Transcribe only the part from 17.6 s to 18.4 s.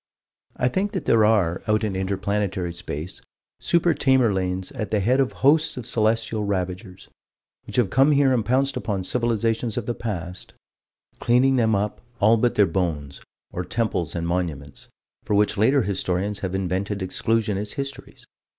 histories.